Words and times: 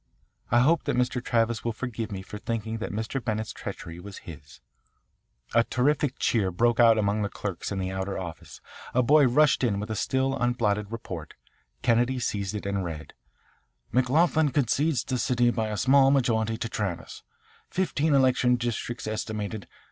I 0.49 0.61
hope 0.61 0.85
that 0.85 0.95
Mr. 0.95 1.23
Travis 1.23 1.63
will 1.63 1.73
forgive 1.73 2.11
me 2.11 2.23
for 2.23 2.39
thinking 2.39 2.79
that 2.79 2.91
Mr. 2.91 3.23
Bennett's 3.23 3.53
treachery 3.53 3.99
was 3.99 4.17
his" 4.25 4.59
A 5.53 5.63
terrific 5.63 6.17
cheer 6.17 6.49
broke 6.49 6.79
out 6.79 6.97
among 6.97 7.21
the 7.21 7.29
clerks 7.29 7.71
in 7.71 7.77
the 7.77 7.91
outer 7.91 8.17
office. 8.17 8.61
A 8.95 9.03
boy 9.03 9.27
rushed 9.27 9.63
in 9.63 9.79
with 9.79 9.91
a 9.91 9.95
still 9.95 10.35
unblotted 10.35 10.91
report. 10.91 11.35
Kennedy 11.83 12.17
seized 12.17 12.55
it 12.55 12.65
and 12.65 12.83
read: 12.83 13.13
"McLoughlin 13.93 14.49
concedes 14.51 15.03
the 15.03 15.19
city 15.19 15.51
by 15.51 15.67
a 15.67 15.77
small 15.77 16.09
majority 16.09 16.57
to 16.57 16.67
Travis, 16.67 17.21
fifteen 17.69 18.15
election 18.15 18.55
districts 18.55 19.05
estimated. 19.05 19.67